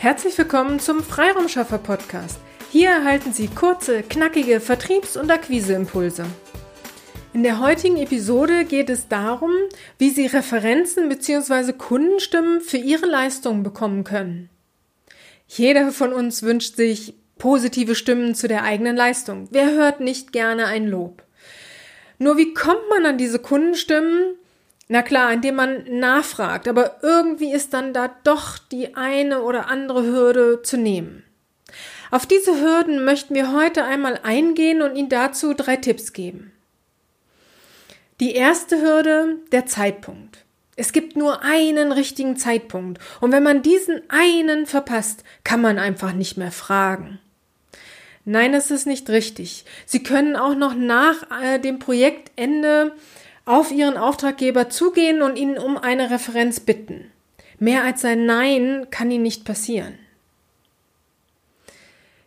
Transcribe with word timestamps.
Herzlich 0.00 0.38
willkommen 0.38 0.80
zum 0.80 1.02
Freiraumschaffer 1.02 1.76
Podcast. 1.76 2.38
Hier 2.72 2.88
erhalten 2.88 3.34
Sie 3.34 3.48
kurze, 3.48 4.02
knackige 4.02 4.58
Vertriebs- 4.58 5.18
und 5.18 5.30
Akquiseimpulse. 5.30 6.24
In 7.34 7.42
der 7.42 7.60
heutigen 7.60 7.98
Episode 7.98 8.64
geht 8.64 8.88
es 8.88 9.08
darum, 9.08 9.50
wie 9.98 10.08
Sie 10.08 10.24
Referenzen 10.24 11.10
bzw. 11.10 11.74
Kundenstimmen 11.74 12.62
für 12.62 12.78
Ihre 12.78 13.04
Leistungen 13.04 13.62
bekommen 13.62 14.02
können. 14.02 14.48
Jeder 15.46 15.92
von 15.92 16.14
uns 16.14 16.42
wünscht 16.42 16.76
sich 16.76 17.12
positive 17.36 17.94
Stimmen 17.94 18.34
zu 18.34 18.48
der 18.48 18.62
eigenen 18.62 18.96
Leistung. 18.96 19.48
Wer 19.50 19.70
hört 19.72 20.00
nicht 20.00 20.32
gerne 20.32 20.64
ein 20.64 20.86
Lob? 20.86 21.22
Nur 22.18 22.38
wie 22.38 22.54
kommt 22.54 22.88
man 22.88 23.04
an 23.04 23.18
diese 23.18 23.38
Kundenstimmen? 23.38 24.38
Na 24.92 25.02
klar, 25.02 25.32
indem 25.32 25.54
man 25.54 25.84
nachfragt, 26.00 26.66
aber 26.66 26.96
irgendwie 27.00 27.52
ist 27.52 27.74
dann 27.74 27.94
da 27.94 28.10
doch 28.24 28.58
die 28.58 28.96
eine 28.96 29.42
oder 29.42 29.68
andere 29.68 30.02
Hürde 30.02 30.62
zu 30.62 30.76
nehmen. 30.76 31.22
Auf 32.10 32.26
diese 32.26 32.60
Hürden 32.60 33.04
möchten 33.04 33.36
wir 33.36 33.52
heute 33.52 33.84
einmal 33.84 34.18
eingehen 34.24 34.82
und 34.82 34.96
Ihnen 34.96 35.08
dazu 35.08 35.54
drei 35.54 35.76
Tipps 35.76 36.12
geben. 36.12 36.50
Die 38.18 38.34
erste 38.34 38.82
Hürde, 38.82 39.36
der 39.52 39.66
Zeitpunkt. 39.66 40.38
Es 40.74 40.90
gibt 40.90 41.16
nur 41.16 41.44
einen 41.44 41.92
richtigen 41.92 42.36
Zeitpunkt 42.36 43.00
und 43.20 43.30
wenn 43.30 43.44
man 43.44 43.62
diesen 43.62 44.02
einen 44.08 44.66
verpasst, 44.66 45.22
kann 45.44 45.60
man 45.60 45.78
einfach 45.78 46.14
nicht 46.14 46.36
mehr 46.36 46.50
fragen. 46.50 47.20
Nein, 48.24 48.54
es 48.54 48.72
ist 48.72 48.88
nicht 48.88 49.08
richtig. 49.08 49.64
Sie 49.86 50.02
können 50.02 50.34
auch 50.34 50.56
noch 50.56 50.74
nach 50.74 51.30
äh, 51.40 51.60
dem 51.60 51.78
Projektende 51.78 52.92
auf 53.50 53.72
Ihren 53.72 53.96
Auftraggeber 53.96 54.70
zugehen 54.70 55.22
und 55.22 55.36
ihn 55.36 55.58
um 55.58 55.76
eine 55.76 56.10
Referenz 56.10 56.60
bitten. 56.60 57.10
Mehr 57.58 57.84
als 57.84 58.04
ein 58.04 58.24
Nein 58.24 58.86
kann 58.90 59.10
Ihnen 59.10 59.24
nicht 59.24 59.44
passieren. 59.44 59.98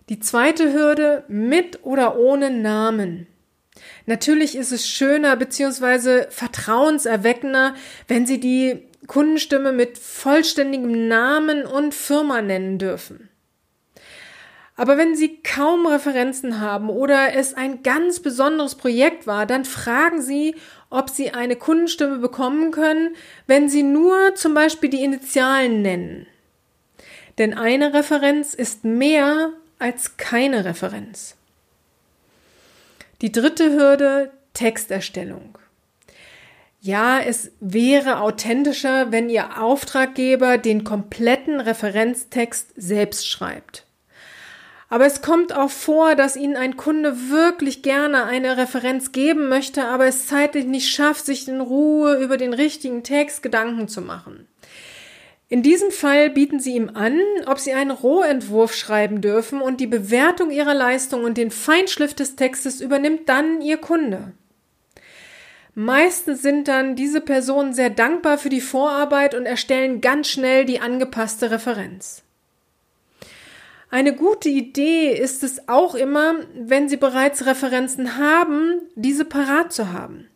Die 0.09 0.19
zweite 0.19 0.73
Hürde 0.73 1.23
mit 1.29 1.83
oder 1.83 2.17
ohne 2.17 2.51
Namen. 2.51 3.27
Natürlich 4.05 4.55
ist 4.55 4.71
es 4.71 4.87
schöner 4.87 5.35
bzw. 5.37 6.29
vertrauenserweckender, 6.29 7.73
wenn 8.07 8.25
Sie 8.25 8.39
die 8.39 8.83
Kundenstimme 9.07 9.71
mit 9.71 9.97
vollständigem 9.97 11.07
Namen 11.07 11.65
und 11.65 11.93
Firma 11.93 12.41
nennen 12.41 12.79
dürfen. 12.79 13.29
Aber 14.75 14.97
wenn 14.97 15.15
Sie 15.15 15.41
kaum 15.43 15.85
Referenzen 15.85 16.59
haben 16.59 16.89
oder 16.89 17.35
es 17.35 17.53
ein 17.53 17.83
ganz 17.83 18.19
besonderes 18.19 18.75
Projekt 18.75 19.27
war, 19.27 19.45
dann 19.45 19.65
fragen 19.65 20.21
Sie, 20.21 20.55
ob 20.89 21.09
Sie 21.09 21.31
eine 21.31 21.55
Kundenstimme 21.55 22.17
bekommen 22.17 22.71
können, 22.71 23.15
wenn 23.45 23.69
Sie 23.69 23.83
nur 23.83 24.33
zum 24.35 24.53
Beispiel 24.53 24.89
die 24.89 25.03
Initialen 25.03 25.83
nennen. 25.83 26.27
Denn 27.37 27.53
eine 27.53 27.93
Referenz 27.93 28.53
ist 28.53 28.83
mehr 28.83 29.51
als 29.77 30.17
keine 30.17 30.65
Referenz. 30.65 31.35
Die 33.21 33.31
dritte 33.31 33.71
Hürde, 33.71 34.31
Texterstellung. 34.53 35.57
Ja, 36.81 37.19
es 37.19 37.51
wäre 37.59 38.19
authentischer, 38.19 39.11
wenn 39.11 39.29
Ihr 39.29 39.61
Auftraggeber 39.61 40.57
den 40.57 40.83
kompletten 40.83 41.59
Referenztext 41.59 42.71
selbst 42.75 43.27
schreibt. 43.27 43.82
Aber 44.93 45.07
es 45.07 45.23
kommt 45.23 45.55
auch 45.55 45.71
vor, 45.71 46.13
dass 46.13 46.35
Ihnen 46.35 46.55
ein 46.55 46.77
Kunde 46.77 47.31
wirklich 47.31 47.81
gerne 47.81 48.25
eine 48.25 48.57
Referenz 48.57 49.11
geben 49.11 49.49
möchte, 49.49 49.85
aber 49.85 50.05
es 50.05 50.27
zeitlich 50.27 50.65
nicht 50.65 50.87
schafft, 50.87 51.25
sich 51.25 51.47
in 51.47 51.61
Ruhe 51.61 52.17
über 52.21 52.37
den 52.37 52.53
richtigen 52.53 53.01
Text 53.01 53.41
Gedanken 53.41 53.87
zu 53.87 54.01
machen. 54.01 54.47
In 55.49 55.63
diesem 55.63 55.89
Fall 55.89 56.29
bieten 56.29 56.59
Sie 56.59 56.75
ihm 56.75 56.91
an, 56.93 57.19
ob 57.47 57.57
Sie 57.57 57.73
einen 57.73 57.89
Rohentwurf 57.89 58.75
schreiben 58.75 59.21
dürfen 59.21 59.63
und 59.63 59.81
die 59.81 59.87
Bewertung 59.87 60.51
Ihrer 60.51 60.75
Leistung 60.75 61.23
und 61.23 61.39
den 61.39 61.49
Feinschliff 61.49 62.13
des 62.13 62.35
Textes 62.35 62.79
übernimmt 62.79 63.27
dann 63.27 63.61
Ihr 63.61 63.77
Kunde. 63.77 64.33
Meistens 65.73 66.43
sind 66.43 66.67
dann 66.67 66.95
diese 66.95 67.19
Personen 67.19 67.73
sehr 67.73 67.89
dankbar 67.89 68.37
für 68.37 68.49
die 68.49 68.61
Vorarbeit 68.61 69.33
und 69.33 69.47
erstellen 69.47 70.01
ganz 70.01 70.27
schnell 70.27 70.65
die 70.65 70.81
angepasste 70.81 71.49
Referenz. 71.49 72.23
Eine 73.93 74.15
gute 74.15 74.49
Idee 74.49 75.11
ist 75.11 75.43
es 75.43 75.69
auch 75.69 75.93
immer, 75.93 76.33
wenn 76.55 76.89
Sie 76.89 76.97
bereits 76.97 77.45
Referenzen 77.45 78.17
haben, 78.17 78.81
diese 78.95 79.23
parat 79.23 79.71
zu 79.71 79.93
haben. 79.93 80.27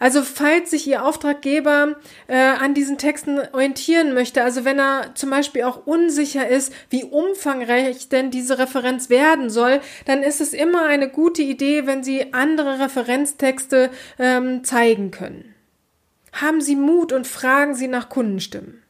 Also 0.00 0.22
falls 0.22 0.72
sich 0.72 0.88
Ihr 0.88 1.04
Auftraggeber 1.04 1.94
äh, 2.26 2.36
an 2.36 2.74
diesen 2.74 2.98
Texten 2.98 3.38
orientieren 3.52 4.12
möchte, 4.12 4.42
also 4.42 4.64
wenn 4.64 4.80
er 4.80 5.14
zum 5.14 5.30
Beispiel 5.30 5.62
auch 5.62 5.86
unsicher 5.86 6.48
ist, 6.48 6.72
wie 6.90 7.04
umfangreich 7.04 8.08
denn 8.08 8.32
diese 8.32 8.58
Referenz 8.58 9.08
werden 9.08 9.50
soll, 9.50 9.80
dann 10.06 10.24
ist 10.24 10.40
es 10.40 10.52
immer 10.52 10.86
eine 10.86 11.08
gute 11.08 11.42
Idee, 11.42 11.86
wenn 11.86 12.02
Sie 12.02 12.34
andere 12.34 12.80
Referenztexte 12.80 13.90
ähm, 14.18 14.64
zeigen 14.64 15.12
können. 15.12 15.54
Haben 16.32 16.60
Sie 16.60 16.74
Mut 16.74 17.12
und 17.12 17.28
fragen 17.28 17.76
Sie 17.76 17.86
nach 17.86 18.08
Kundenstimmen. 18.08 18.82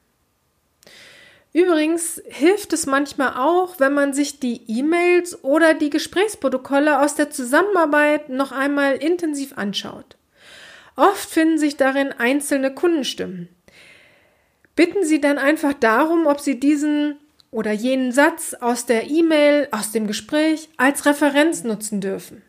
Übrigens 1.57 2.21
hilft 2.27 2.75
es 2.75 2.85
manchmal 2.85 3.33
auch, 3.39 3.81
wenn 3.81 3.95
man 3.95 4.13
sich 4.13 4.41
die 4.41 4.61
E-Mails 4.69 5.43
oder 5.43 5.73
die 5.73 5.89
Gesprächsprotokolle 5.89 7.01
aus 7.01 7.15
der 7.15 7.31
Zusammenarbeit 7.31 8.29
noch 8.29 8.53
einmal 8.53 8.97
intensiv 8.97 9.57
anschaut. 9.57 10.19
Oft 10.97 11.31
finden 11.31 11.57
sich 11.57 11.79
darin 11.79 12.13
einzelne 12.13 12.75
Kundenstimmen. 12.75 13.49
Bitten 14.75 15.03
Sie 15.03 15.19
dann 15.19 15.39
einfach 15.39 15.73
darum, 15.73 16.27
ob 16.27 16.41
Sie 16.41 16.61
diesen 16.61 17.17
oder 17.51 17.73
jenen 17.73 18.13
Satz 18.13 18.53
aus 18.53 18.85
der 18.85 19.09
E-Mail, 19.09 19.69
aus 19.71 19.93
dem 19.93 20.07
Gespräch 20.07 20.69
als 20.77 21.07
Referenz 21.07 21.65
nutzen 21.65 22.03
dürfen. 22.03 22.43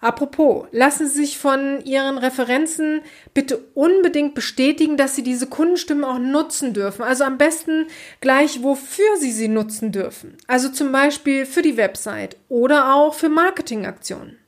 Apropos, 0.00 0.66
lassen 0.70 1.08
Sie 1.08 1.22
sich 1.22 1.38
von 1.38 1.84
Ihren 1.84 2.18
Referenzen 2.18 3.00
bitte 3.34 3.58
unbedingt 3.74 4.34
bestätigen, 4.34 4.96
dass 4.96 5.16
Sie 5.16 5.24
diese 5.24 5.48
Kundenstimmen 5.48 6.04
auch 6.04 6.20
nutzen 6.20 6.72
dürfen. 6.72 7.02
Also 7.02 7.24
am 7.24 7.36
besten 7.36 7.86
gleich, 8.20 8.62
wofür 8.62 9.16
Sie 9.18 9.32
sie 9.32 9.48
nutzen 9.48 9.90
dürfen. 9.90 10.36
Also 10.46 10.68
zum 10.68 10.92
Beispiel 10.92 11.46
für 11.46 11.62
die 11.62 11.76
Website 11.76 12.36
oder 12.48 12.94
auch 12.94 13.14
für 13.14 13.28
Marketingaktionen. 13.28 14.38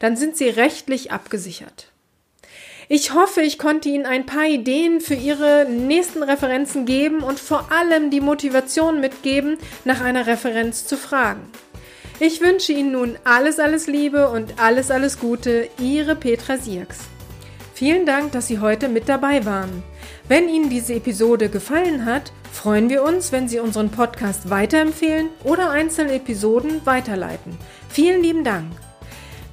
Dann 0.00 0.16
sind 0.16 0.36
Sie 0.36 0.48
rechtlich 0.48 1.12
abgesichert. 1.12 1.92
Ich 2.88 3.12
hoffe, 3.12 3.42
ich 3.42 3.58
konnte 3.58 3.90
Ihnen 3.90 4.06
ein 4.06 4.26
paar 4.26 4.46
Ideen 4.46 5.00
für 5.00 5.14
Ihre 5.14 5.66
nächsten 5.68 6.22
Referenzen 6.22 6.86
geben 6.86 7.22
und 7.22 7.38
vor 7.38 7.70
allem 7.70 8.10
die 8.10 8.22
Motivation 8.22 8.98
mitgeben, 9.00 9.58
nach 9.84 10.00
einer 10.00 10.26
Referenz 10.26 10.86
zu 10.86 10.96
fragen. 10.96 11.42
Ich 12.20 12.40
wünsche 12.40 12.72
Ihnen 12.72 12.90
nun 12.90 13.16
alles, 13.22 13.60
alles 13.60 13.86
Liebe 13.86 14.28
und 14.30 14.58
alles, 14.58 14.90
alles 14.90 15.20
Gute, 15.20 15.68
Ihre 15.78 16.16
Petra 16.16 16.56
Sierks. 16.56 16.98
Vielen 17.74 18.06
Dank, 18.06 18.32
dass 18.32 18.48
Sie 18.48 18.58
heute 18.58 18.88
mit 18.88 19.08
dabei 19.08 19.46
waren. 19.46 19.84
Wenn 20.26 20.48
Ihnen 20.48 20.68
diese 20.68 20.94
Episode 20.94 21.48
gefallen 21.48 22.06
hat, 22.06 22.32
freuen 22.52 22.90
wir 22.90 23.04
uns, 23.04 23.30
wenn 23.30 23.46
Sie 23.46 23.60
unseren 23.60 23.90
Podcast 23.90 24.50
weiterempfehlen 24.50 25.28
oder 25.44 25.70
einzelne 25.70 26.14
Episoden 26.14 26.84
weiterleiten. 26.84 27.56
Vielen 27.88 28.20
lieben 28.20 28.42
Dank. 28.42 28.72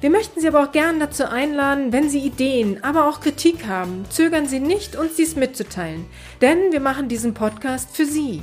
Wir 0.00 0.10
möchten 0.10 0.40
Sie 0.40 0.48
aber 0.48 0.64
auch 0.64 0.72
gern 0.72 0.98
dazu 0.98 1.24
einladen, 1.24 1.92
wenn 1.92 2.10
Sie 2.10 2.18
Ideen, 2.18 2.82
aber 2.82 3.08
auch 3.08 3.20
Kritik 3.20 3.68
haben, 3.68 4.06
zögern 4.10 4.48
Sie 4.48 4.58
nicht, 4.58 4.96
uns 4.96 5.14
dies 5.14 5.36
mitzuteilen, 5.36 6.04
denn 6.40 6.72
wir 6.72 6.80
machen 6.80 7.08
diesen 7.08 7.32
Podcast 7.32 7.96
für 7.96 8.06
Sie. 8.06 8.42